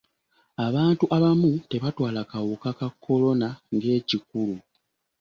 [0.65, 4.55] Abantu abamu tebatwala kawuka ka kolona ng'ekikulu.